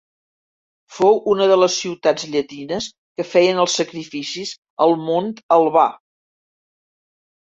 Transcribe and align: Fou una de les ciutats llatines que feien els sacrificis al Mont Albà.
Fou 0.99 1.19
una 1.33 1.47
de 1.51 1.57
les 1.59 1.75
ciutats 1.81 2.25
llatines 2.35 2.87
que 3.19 3.27
feien 3.35 3.61
els 3.65 3.75
sacrificis 3.83 4.55
al 4.87 4.97
Mont 5.07 5.31
Albà. 5.59 5.89